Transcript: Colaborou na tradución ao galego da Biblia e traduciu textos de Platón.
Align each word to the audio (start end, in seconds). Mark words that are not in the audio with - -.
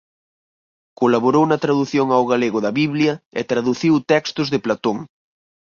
Colaborou 0.99 1.45
na 1.47 1.61
tradución 1.63 2.07
ao 2.11 2.23
galego 2.31 2.59
da 2.65 2.71
Biblia 2.81 3.13
e 3.39 3.41
traduciu 3.51 3.93
textos 4.11 4.47
de 4.53 4.59
Platón. 4.65 4.97